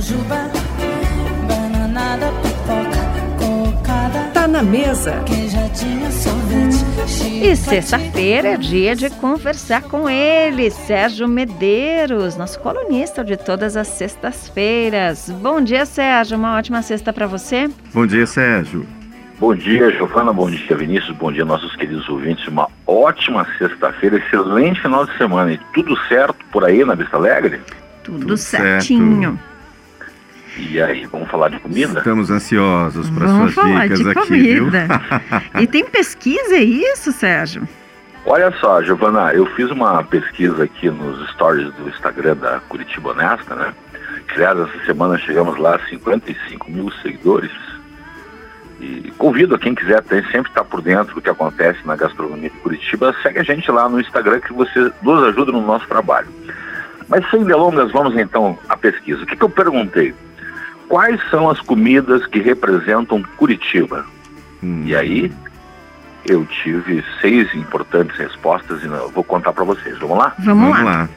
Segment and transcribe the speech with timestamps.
[0.00, 0.48] jujuba,
[1.48, 3.02] bananada, pipoca,
[3.38, 4.30] cocada.
[4.32, 5.24] Tá na mesa.
[5.26, 13.36] Queijadinha, sorvete, E sexta-feira é dia de conversar com ele, Sérgio Medeiros, nosso colunista de
[13.36, 15.30] todas as sextas-feiras.
[15.42, 16.38] Bom dia, Sérgio.
[16.38, 17.68] Uma ótima sexta para você.
[17.92, 18.86] Bom dia, Sérgio.
[19.40, 20.32] Bom dia, Giovana.
[20.32, 21.16] Bom dia, Vinícius.
[21.16, 22.46] Bom dia, nossos queridos ouvintes.
[22.46, 25.52] Uma ótima sexta-feira, excelente final de semana.
[25.52, 27.60] E tudo certo por aí na Vista Alegre?
[28.04, 29.38] Tudo, Tudo certinho.
[30.58, 31.98] E aí, vamos falar de comida?
[31.98, 34.88] Estamos ansiosos para Vamos suas falar dicas de aqui, comida.
[35.54, 35.62] viu?
[35.62, 37.66] E tem pesquisa, é isso, Sérgio?
[38.26, 43.54] Olha só, Giovana, eu fiz uma pesquisa aqui nos stories do Instagram da Curitiba Honesta,
[43.54, 43.72] né?
[44.34, 47.50] Aliás, essa semana chegamos lá a 55 mil seguidores.
[48.80, 52.50] E convido a quem quiser tem, sempre estar por dentro do que acontece na gastronomia
[52.50, 56.28] de Curitiba, segue a gente lá no Instagram que você nos ajuda no nosso trabalho.
[57.08, 59.22] Mas sem delongas, vamos então à pesquisa.
[59.22, 60.14] O que, que eu perguntei?
[60.88, 64.04] Quais são as comidas que representam Curitiba?
[64.62, 65.30] Hum, E aí,
[66.26, 69.98] eu tive seis importantes respostas e eu vou contar para vocês.
[69.98, 70.34] Vamos lá?
[70.38, 70.90] Vamos, Vamos lá.
[71.02, 71.08] lá.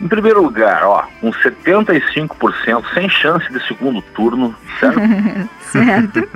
[0.00, 5.00] Em primeiro lugar, ó, um 75% sem chance de segundo turno, certo?
[5.60, 6.28] Certo?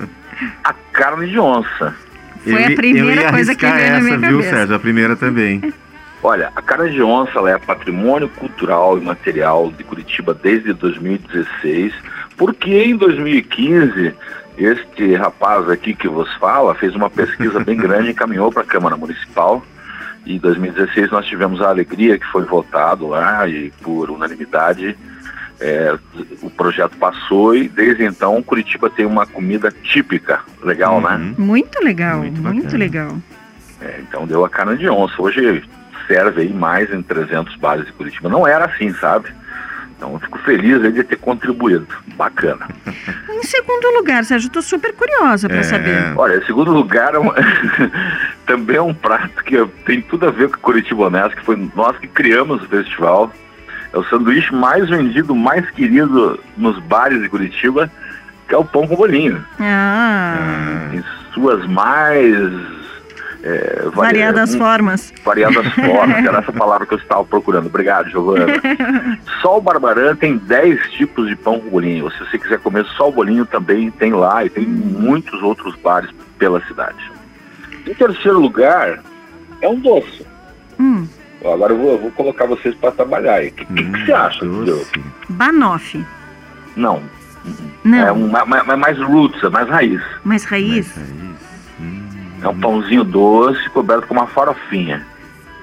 [0.62, 1.94] a carne de onça.
[2.42, 4.56] Foi Eu a primeira coisa que veio na minha essa, viu, cabeça.
[4.56, 4.76] Sérgio?
[4.76, 5.62] A primeira também.
[6.26, 11.92] Olha, a carne de onça ela é patrimônio cultural e material de Curitiba desde 2016,
[12.34, 14.14] porque em 2015
[14.56, 18.66] este rapaz aqui que vos fala fez uma pesquisa bem grande e encaminhou para a
[18.66, 19.62] Câmara Municipal.
[20.24, 24.96] E em 2016 nós tivemos a alegria que foi votado lá e por unanimidade
[25.60, 25.94] é,
[26.40, 31.16] o projeto passou e desde então Curitiba tem uma comida típica, legal, né?
[31.16, 31.44] Uhum.
[31.44, 33.14] Muito legal, Muito muito, legal.
[33.82, 35.20] É, então deu a carne de onça.
[35.20, 35.62] Hoje
[36.06, 38.28] serve aí mais em 300 bares de Curitiba.
[38.28, 39.28] Não era assim, sabe?
[39.96, 41.86] Então eu fico feliz aí de ter contribuído.
[42.16, 42.66] Bacana.
[43.30, 45.62] Em segundo lugar, Sérgio, tô super curiosa para É.
[45.62, 46.12] saber.
[46.16, 47.34] Olha, em segundo lugar, é uma-
[48.46, 51.96] também é um prato que tem tudo a ver com Curitiba Honesto, que foi nós
[51.98, 53.32] que criamos o festival.
[53.92, 57.90] É o sanduíche mais vendido, mais querido nos bares de Curitiba,
[58.48, 59.44] que é o pão com bolinho.
[59.60, 62.42] Ah, Em suas mais...
[63.46, 65.12] é, vari- variadas formas.
[65.24, 67.66] variadas formas, era essa palavra que eu estava procurando.
[67.66, 68.46] Obrigado, Giovana.
[69.42, 72.10] Só o Barbarã tem 10 tipos de pão com bolinho.
[72.12, 76.10] Se você quiser comer só o bolinho, também tem lá e tem muitos outros bares
[76.38, 76.96] pela cidade.
[77.86, 79.00] Em terceiro lugar,
[79.60, 80.26] é um doce.
[80.80, 81.06] Hum,
[81.44, 83.48] Agora eu vou, eu vou colocar vocês para trabalhar aí.
[83.48, 84.46] O que, que Hum, você acha?
[85.28, 86.04] Banoffee.
[86.74, 87.02] Não.
[87.84, 90.00] Não, É um, ma- ma- mais roots, é mais raiz.
[90.24, 90.86] mais raiz.
[90.86, 91.00] Isso.
[91.00, 91.23] Hum.
[92.44, 95.04] É um pãozinho doce coberto com uma farofinha.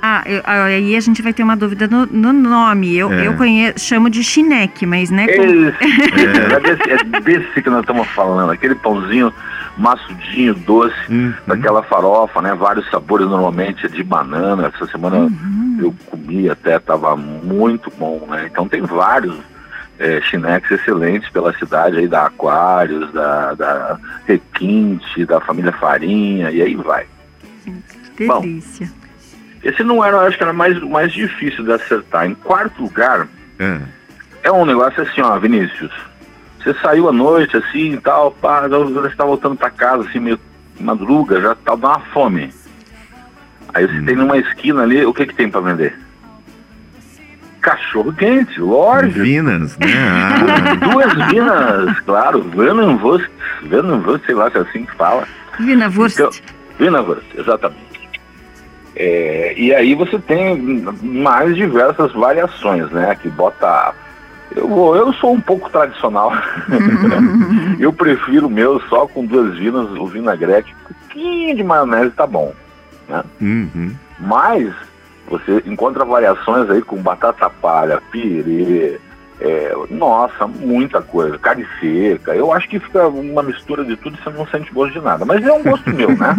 [0.03, 2.97] Ah, eu- aí a gente vai ter uma dúvida no, no nome.
[2.97, 3.28] Eu, É.
[3.28, 5.28] eu conheço, chamo de chineque, mas né?
[5.28, 5.75] com- Esse,
[6.56, 9.31] é, desse, é desse que nós estamos falando, aquele pãozinho
[9.78, 11.34] maçudinho, doce, Uhum.
[11.46, 12.53] daquela farofa, né?
[12.56, 14.72] Vários sabores, normalmente é de banana.
[14.74, 15.78] Essa semana Uhum.
[15.80, 18.47] eu comi até, tava muito bom, né?
[18.52, 19.36] Então tem vários
[20.01, 26.59] é, chineques excelentes pela cidade aí, da Aquários, da, da Requinte, da família Farinha, e
[26.62, 27.06] aí vai.
[28.17, 28.41] Que Bom.
[28.41, 28.91] delícia.
[29.63, 32.25] Esse não era, eu acho que era mais, mais difícil de acertar.
[32.25, 33.28] Em quarto lugar,
[33.59, 33.79] É.
[34.44, 35.91] é um negócio assim, ó, Vinícius.
[36.57, 40.40] Você saiu à noite, assim, e tal, pá, você está voltando para casa, assim, meio
[40.79, 42.51] madruga, já tá dando uma fome.
[43.73, 45.97] Aí você tem numa esquina ali, o que que tem para vender?
[47.61, 49.19] Cachorro quente, lógico.
[49.19, 49.88] Vinas, né?
[49.94, 53.29] Ah, Duas vinas, claro, Venenwurst,
[53.63, 55.27] Venenwurst, sei lá se é assim que fala.
[55.59, 56.17] Vina Wurst.
[56.19, 56.29] Então,
[56.79, 58.09] Vinavurst, exatamente.
[58.95, 63.16] É, e aí você tem mais diversas variações, né?
[63.22, 63.93] Que bota.
[64.55, 66.33] Eu, vou- eu sou um pouco tradicional.
[67.79, 72.25] eu prefiro o meu só com duas vinas, o vinagrete, um pouquinho de maionese tá
[72.28, 72.53] bom.
[73.39, 73.93] uhum.
[74.19, 74.73] Mas
[75.31, 79.00] você encontra variações aí com batata palha, pirê,
[79.40, 82.35] é, nossa, muita coisa, carne seca.
[82.35, 85.26] Eu acho que fica uma mistura de tudo e você não sente gosto de nada.
[85.26, 86.35] Mas é um gosto meu, né?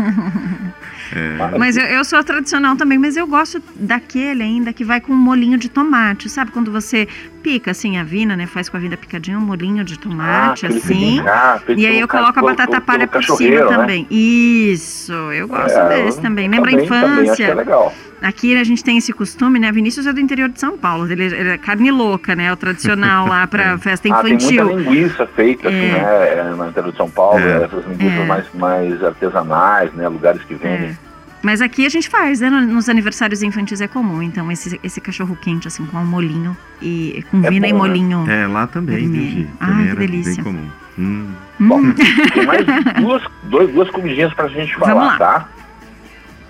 [1.15, 1.59] É.
[1.59, 5.17] Mas eu, eu sou tradicional também, mas eu gosto daquele ainda que vai com um
[5.17, 6.29] molinho de tomate.
[6.31, 7.07] Sabe quando você
[7.43, 8.47] pica assim a vina, né?
[8.47, 11.21] Faz com a vida picadinha um molinho de tomate, aquele assim.
[11.27, 13.67] ah, E aí eu coloco a batata pelo- palha pelo por cima né?
[13.67, 14.07] também.
[14.11, 16.49] Isso, eu gosto É, desse também.
[16.49, 17.55] Lembra a também- também acho que é infância?
[17.55, 17.93] legal.
[18.23, 19.73] Aqui a gente tem esse costume, né?
[19.73, 21.11] Vinícius é do interior de São Paulo.
[21.11, 22.53] Ele, é carne louca, né?
[22.53, 24.65] O tradicional lá pra festa Ah, tem infantil.
[24.65, 25.93] muita linguiça feita assim, É.
[25.93, 27.65] né, é, no interior de São Paulo, É.
[27.65, 28.27] essas linguiças É.
[28.27, 30.97] mais, mais artesanais, né, lugares que vendem.
[31.43, 32.49] Mas aqui a gente faz, né?
[32.49, 34.23] Nos aniversários infantis é comum.
[34.23, 37.79] Então, esse, esse cachorro quente, assim, com um molinho e com É vina e bom,
[37.83, 37.89] né?
[37.89, 38.31] molhinho.
[38.31, 39.49] É, lá também, viu?
[39.59, 40.35] Ah, Também que delícia.
[40.37, 40.69] bem comum.
[40.97, 41.27] Hum.
[41.59, 42.65] Bom, tem mais
[43.01, 45.19] duas, dois, duas comidinhas pra gente Vamos falar, lá.
[45.19, 45.49] tá?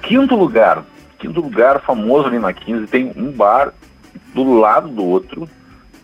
[0.03, 0.85] Quinto lugar.
[1.23, 3.73] Quinto lugar famoso ali na 15, tem um bar
[4.35, 5.49] do lado do outro.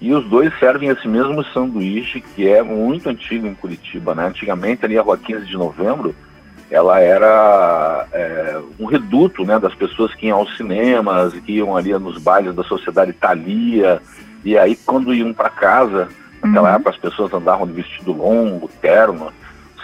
[0.01, 4.29] E os dois servem esse mesmo sanduíche que é muito antigo em Curitiba, né?
[4.29, 6.15] Antigamente ali a rua 15 de novembro,
[6.71, 11.93] ela era é, um reduto né, das pessoas que iam aos cinemas, que iam ali
[11.95, 14.01] nos bailes da sociedade Thalia.
[14.45, 16.09] E aí quando iam para casa,
[16.41, 16.75] naquela Uhum.
[16.77, 19.33] época as pessoas andavam de vestido longo, terno.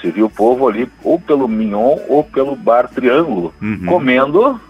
[0.01, 3.85] Você viu o povo ali ou pelo Mignon ou pelo Bar Triângulo, Uhum.
[3.87, 4.61] comendo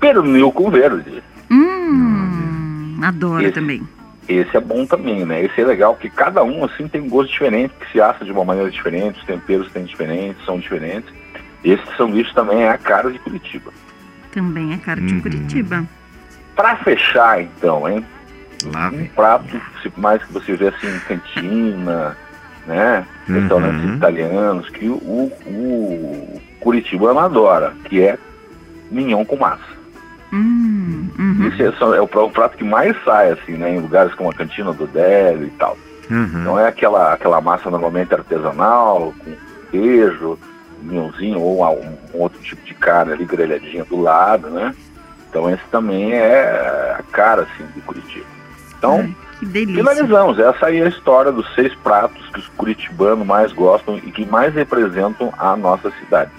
[0.00, 1.22] pernil com verde.
[1.50, 3.82] Hum, adoro Esse- também.
[4.28, 5.42] Esse é bom também, né?
[5.42, 8.30] Esse é legal, porque cada um, assim, tem um gosto diferente, que se assa de
[8.30, 11.10] uma maneira diferente, os temperos têm diferentes, são diferentes.
[11.64, 13.72] Esse sanduíche também é a cara de Curitiba.
[14.30, 15.20] Também é cara de Uhum.
[15.22, 15.84] Curitiba.
[16.54, 18.04] Pra fechar, então, hein?
[18.74, 22.14] Lá Um prato, se- mais que você vê assim em cantina,
[22.66, 23.06] né?
[23.28, 23.34] Uhum.
[23.40, 28.18] Restaurantes italianos, que o, o curitibano adora, que é
[28.90, 29.77] mignon com massa.
[30.32, 31.46] Hum, uhum.
[31.48, 33.70] Esse é, só- é o, pra- o prato que mais sai, assim, né?
[33.74, 35.76] Em lugares como a cantina do Délio e tal.
[36.10, 36.26] Uhum.
[36.44, 39.32] Não é aquela, aquela massa normalmente artesanal, com
[39.70, 40.38] queijo,
[40.82, 44.74] mignonzinho ou um, um outro tipo de carne ali grelhadinha do lado, né?
[45.28, 48.24] Então esse também é a cara, assim, de Curitiba.
[48.78, 49.14] Então, Ai,
[49.76, 50.38] finalizamos.
[50.38, 54.24] Essa aí é a história dos seis pratos que os curitibanos mais gostam e que
[54.24, 56.30] mais representam a nossa cidade.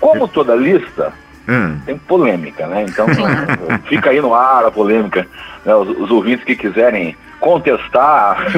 [0.00, 1.12] Como toda lista,
[1.50, 2.84] Ah, tem polêmica, né?
[2.88, 3.06] Então
[3.88, 5.26] fica aí no ar a polêmica.
[5.64, 5.74] né?
[5.74, 8.36] Os, os ouvintes que quiserem contestar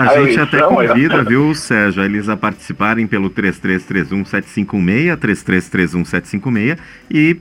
[0.00, 6.78] A gente até convida, viu, Sérgio, a eles a participarem pelo 3331-756, 3331-756
[7.10, 7.36] e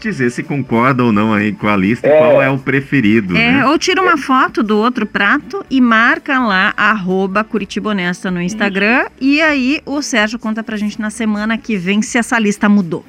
[0.00, 2.18] dizer se concorda ou não aí com a lista e É.
[2.18, 3.66] qual é o preferido, É, né?
[3.66, 9.06] ou tira uma foto do outro prato e marca lá, arroba Curitiba Honesta no Instagram.
[9.20, 13.04] E aí o Sérgio conta pra gente na semana que vem se essa lista mudou.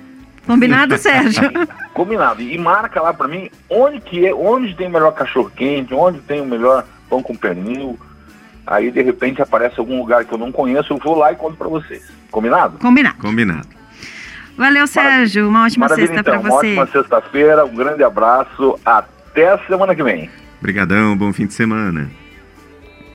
[0.45, 1.43] Combinado, Sérgio?
[1.93, 2.41] Combinado.
[2.41, 6.19] E marca lá pra mim onde que é, onde tem o melhor cachorro quente, onde
[6.19, 7.99] tem o melhor pão com pernil.
[8.65, 11.57] Aí de repente aparece algum lugar que eu não conheço, eu vou lá e conto
[11.57, 12.03] pra vocês.
[12.29, 12.77] Combinado?
[12.79, 13.17] Combinado.
[13.17, 13.67] Combinado.
[14.57, 15.47] Valeu, Sérgio.
[15.49, 16.39] Uma ótima Maravilha sexta então.
[16.41, 16.77] pra Uma você.
[16.77, 20.29] ótima sexta-feira, um grande abraço, até a semana que vem.
[20.59, 22.09] Obrigadão, bom fim de semana.